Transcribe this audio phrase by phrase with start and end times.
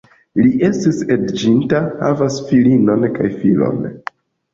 [0.43, 3.79] Li estas edziĝinta, havas filinon kaj filon.